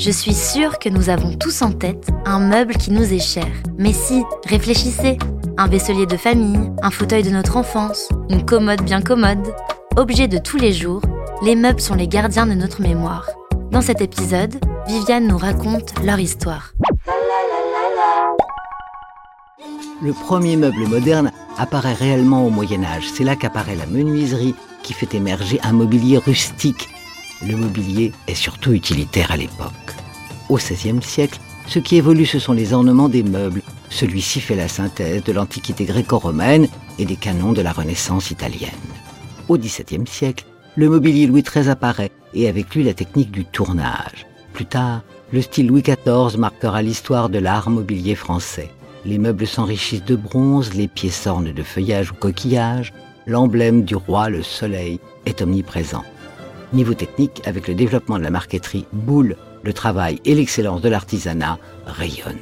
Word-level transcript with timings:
Je 0.00 0.10
suis 0.10 0.32
sûre 0.32 0.78
que 0.78 0.88
nous 0.88 1.10
avons 1.10 1.34
tous 1.36 1.60
en 1.60 1.72
tête 1.72 2.08
un 2.24 2.40
meuble 2.40 2.72
qui 2.72 2.90
nous 2.90 3.12
est 3.12 3.18
cher. 3.18 3.46
Mais 3.76 3.92
si, 3.92 4.24
réfléchissez. 4.46 5.18
Un 5.58 5.66
vaisselier 5.68 6.06
de 6.06 6.16
famille, 6.16 6.72
un 6.80 6.90
fauteuil 6.90 7.22
de 7.22 7.28
notre 7.28 7.58
enfance, 7.58 8.08
une 8.30 8.46
commode 8.46 8.80
bien 8.80 9.02
commode. 9.02 9.52
Objets 9.96 10.26
de 10.26 10.38
tous 10.38 10.56
les 10.56 10.72
jours, 10.72 11.02
les 11.42 11.54
meubles 11.54 11.82
sont 11.82 11.96
les 11.96 12.08
gardiens 12.08 12.46
de 12.46 12.54
notre 12.54 12.80
mémoire. 12.80 13.28
Dans 13.72 13.82
cet 13.82 14.00
épisode, 14.00 14.58
Viviane 14.88 15.26
nous 15.26 15.36
raconte 15.36 15.92
leur 16.02 16.18
histoire. 16.18 16.72
Le 20.02 20.14
premier 20.14 20.56
meuble 20.56 20.88
moderne 20.88 21.30
apparaît 21.58 21.92
réellement 21.92 22.46
au 22.46 22.48
Moyen 22.48 22.84
Âge. 22.84 23.10
C'est 23.12 23.24
là 23.24 23.36
qu'apparaît 23.36 23.76
la 23.76 23.84
menuiserie 23.84 24.54
qui 24.82 24.94
fait 24.94 25.12
émerger 25.12 25.60
un 25.62 25.72
mobilier 25.72 26.16
rustique. 26.16 26.88
Le 27.42 27.56
mobilier 27.56 28.12
est 28.28 28.34
surtout 28.34 28.72
utilitaire 28.72 29.30
à 29.30 29.36
l'époque. 29.38 29.89
Au 30.50 30.56
XVIe 30.56 31.00
siècle, 31.00 31.38
ce 31.68 31.78
qui 31.78 31.94
évolue, 31.94 32.26
ce 32.26 32.40
sont 32.40 32.52
les 32.52 32.72
ornements 32.72 33.08
des 33.08 33.22
meubles. 33.22 33.62
Celui-ci 33.88 34.40
fait 34.40 34.56
la 34.56 34.66
synthèse 34.66 35.22
de 35.22 35.32
l'Antiquité 35.32 35.84
gréco-romaine 35.84 36.66
et 36.98 37.04
des 37.04 37.14
canons 37.14 37.52
de 37.52 37.62
la 37.62 37.70
Renaissance 37.70 38.32
italienne. 38.32 38.70
Au 39.48 39.56
XVIIe 39.56 40.08
siècle, 40.08 40.44
le 40.74 40.88
mobilier 40.88 41.28
Louis 41.28 41.44
XIII 41.44 41.68
apparaît 41.68 42.10
et 42.34 42.48
avec 42.48 42.74
lui 42.74 42.82
la 42.82 42.94
technique 42.94 43.30
du 43.30 43.44
tournage. 43.44 44.26
Plus 44.52 44.66
tard, 44.66 45.02
le 45.32 45.40
style 45.40 45.68
Louis 45.68 45.82
XIV 45.82 46.36
marquera 46.36 46.82
l'histoire 46.82 47.28
de 47.28 47.38
l'art 47.38 47.70
mobilier 47.70 48.16
français. 48.16 48.70
Les 49.04 49.18
meubles 49.18 49.46
s'enrichissent 49.46 50.04
de 50.04 50.16
bronze, 50.16 50.74
les 50.74 50.88
pieds 50.88 51.10
s'ornent 51.10 51.52
de 51.52 51.62
feuillage 51.62 52.10
ou 52.10 52.14
coquillage, 52.14 52.92
l'emblème 53.24 53.84
du 53.84 53.94
roi, 53.94 54.28
le 54.28 54.42
soleil, 54.42 54.98
est 55.26 55.42
omniprésent. 55.42 56.02
Niveau 56.72 56.94
technique, 56.94 57.42
avec 57.46 57.66
le 57.66 57.74
développement 57.74 58.18
de 58.18 58.22
la 58.22 58.30
marqueterie, 58.30 58.86
boule, 58.92 59.36
le 59.62 59.72
travail 59.72 60.20
et 60.24 60.34
l'excellence 60.34 60.80
de 60.80 60.88
l'artisanat 60.88 61.58
rayonnent. 61.84 62.36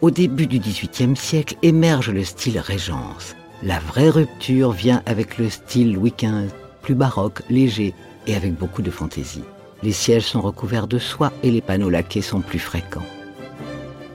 Au 0.00 0.10
début 0.10 0.46
du 0.46 0.58
XVIIIe 0.58 1.16
siècle 1.16 1.56
émerge 1.62 2.10
le 2.10 2.24
style 2.24 2.58
Régence. 2.58 3.34
La 3.62 3.80
vraie 3.80 4.10
rupture 4.10 4.72
vient 4.72 5.02
avec 5.06 5.38
le 5.38 5.50
style 5.50 5.94
Louis 5.94 6.14
XV, 6.16 6.52
plus 6.82 6.94
baroque, 6.94 7.42
léger 7.50 7.94
et 8.26 8.34
avec 8.34 8.54
beaucoup 8.54 8.82
de 8.82 8.90
fantaisie. 8.90 9.44
Les 9.82 9.92
sièges 9.92 10.24
sont 10.24 10.40
recouverts 10.40 10.86
de 10.86 10.98
soie 10.98 11.32
et 11.42 11.50
les 11.50 11.60
panneaux 11.60 11.90
laqués 11.90 12.22
sont 12.22 12.40
plus 12.40 12.58
fréquents. 12.58 13.06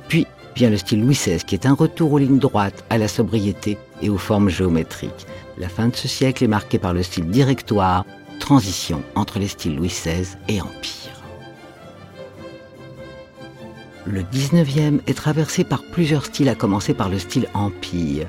Puis 0.08 0.26
vient 0.56 0.70
le 0.70 0.78
style 0.78 1.02
Louis 1.02 1.16
XVI 1.16 1.44
qui 1.44 1.56
est 1.56 1.66
un 1.66 1.74
retour 1.74 2.14
aux 2.14 2.18
lignes 2.18 2.40
droites, 2.40 2.84
à 2.90 2.98
la 2.98 3.08
sobriété 3.08 3.78
et 4.02 4.10
aux 4.10 4.18
formes 4.18 4.50
géométriques. 4.50 5.28
La 5.58 5.70
fin 5.70 5.90
de 5.90 5.96
ce 5.96 6.08
siècle 6.08 6.44
est 6.44 6.48
marquée 6.48 6.80
par 6.80 6.94
le 6.94 7.04
style 7.04 7.28
directoire, 7.28 8.06
transition 8.40 9.04
entre 9.16 9.40
les 9.40 9.48
styles 9.48 9.76
Louis 9.76 9.88
XVI 9.88 10.38
et 10.48 10.62
Empire. 10.62 11.24
Le 14.06 14.22
19e 14.22 15.00
est 15.08 15.14
traversé 15.14 15.64
par 15.64 15.82
plusieurs 15.82 16.26
styles, 16.26 16.50
à 16.50 16.56
commencer 16.56 16.94
par 16.94 17.08
le 17.08 17.20
style 17.20 17.48
Empire. 17.54 18.28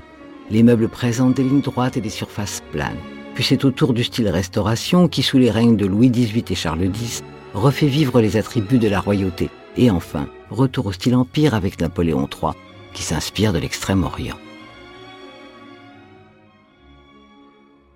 Les 0.51 0.63
meubles 0.63 0.89
présentent 0.89 1.35
des 1.35 1.43
lignes 1.43 1.63
droites 1.63 1.97
et 1.97 2.01
des 2.01 2.11
surfaces 2.11 2.63
planes. 2.71 2.99
Puis 3.35 3.43
c'est 3.43 3.65
au 3.65 3.73
tour 3.73 3.93
du 3.93 4.05
style 4.05 4.29
Restauration 4.29 5.09
qui, 5.09 5.23
sous 5.23 5.39
les 5.39 5.51
règnes 5.51 5.77
de 5.77 5.87
Louis 5.87 6.11
XVIII 6.11 6.45
et 6.49 6.55
Charles 6.55 6.85
X, 6.85 7.25
refait 7.55 7.89
vivre 7.89 8.21
les 8.21 8.37
attributs 8.37 8.79
de 8.79 8.89
la 8.89 9.01
royauté. 9.01 9.51
Et 9.77 9.91
enfin, 9.91 10.29
retour 10.51 10.87
au 10.87 10.93
style 10.93 11.17
Empire 11.17 11.55
avec 11.55 11.81
Napoléon 11.81 12.29
III, 12.31 12.53
qui 12.93 13.03
s'inspire 13.03 13.53
de 13.53 13.59
l'Extrême-Orient. 13.59 14.39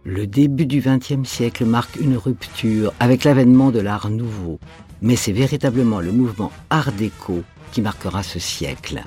Le 0.04 0.26
début 0.26 0.66
du 0.66 0.80
XXe 0.80 1.28
siècle 1.28 1.64
marque 1.64 1.96
une 1.96 2.16
rupture 2.16 2.92
avec 3.00 3.24
l'avènement 3.24 3.70
de 3.70 3.80
l'art 3.80 4.10
nouveau, 4.10 4.60
mais 5.02 5.16
c'est 5.16 5.32
véritablement 5.32 6.00
le 6.00 6.12
mouvement 6.12 6.52
Art 6.70 6.92
déco 6.92 7.42
qui 7.72 7.82
marquera 7.82 8.22
ce 8.22 8.38
siècle. 8.38 9.02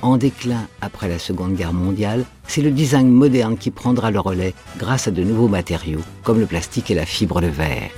En 0.00 0.16
déclin 0.16 0.66
après 0.80 1.08
la 1.08 1.18
Seconde 1.18 1.54
Guerre 1.54 1.74
mondiale, 1.74 2.24
c'est 2.46 2.62
le 2.62 2.70
design 2.70 3.10
moderne 3.10 3.58
qui 3.58 3.70
prendra 3.70 4.10
le 4.10 4.18
relais 4.18 4.54
grâce 4.78 5.08
à 5.08 5.10
de 5.10 5.22
nouveaux 5.22 5.48
matériaux 5.48 6.00
comme 6.22 6.40
le 6.40 6.46
plastique 6.46 6.90
et 6.90 6.94
la 6.94 7.06
fibre 7.06 7.40
de 7.40 7.48
verre. 7.48 7.90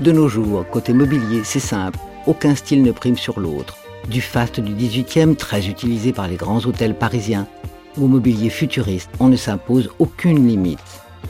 De 0.00 0.12
nos 0.12 0.28
jours, 0.28 0.64
côté 0.70 0.92
mobilier, 0.92 1.42
c'est 1.44 1.60
simple, 1.60 1.98
aucun 2.26 2.54
style 2.54 2.82
ne 2.82 2.92
prime 2.92 3.16
sur 3.16 3.40
l'autre. 3.40 3.76
Du 4.08 4.20
faste 4.20 4.60
du 4.60 4.74
18e, 4.74 5.34
très 5.34 5.66
utilisé 5.66 6.12
par 6.12 6.28
les 6.28 6.36
grands 6.36 6.64
hôtels 6.66 6.96
parisiens, 6.96 7.48
au 7.96 8.06
mobilier 8.06 8.50
futuriste, 8.50 9.10
on 9.20 9.28
ne 9.28 9.36
s'impose 9.36 9.90
aucune 9.98 10.46
limite. 10.46 10.80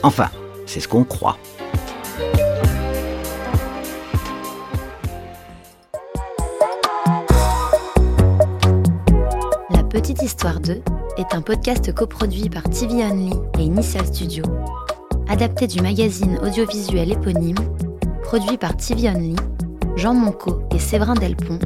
Enfin, 0.02 0.30
c'est 0.66 0.80
ce 0.80 0.88
qu'on 0.88 1.04
croit. 1.04 1.38
Petite 9.94 10.22
Histoire 10.22 10.58
2 10.58 10.82
est 11.18 11.34
un 11.34 11.40
podcast 11.40 11.94
coproduit 11.94 12.50
par 12.50 12.64
TV 12.64 13.04
Only 13.04 13.32
et 13.58 13.62
Initial 13.62 14.04
Studio, 14.04 14.44
adapté 15.28 15.68
du 15.68 15.80
magazine 15.80 16.36
audiovisuel 16.42 17.12
éponyme, 17.12 17.56
produit 18.24 18.58
par 18.58 18.76
TV 18.76 19.08
Only, 19.08 19.36
Jean 19.94 20.14
Monco 20.14 20.62
et 20.74 20.80
Séverin 20.80 21.14
Delpont, 21.14 21.60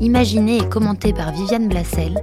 imaginé 0.00 0.58
et 0.58 0.68
commenté 0.68 1.12
par 1.12 1.32
Viviane 1.32 1.68
Blassel 1.68 2.22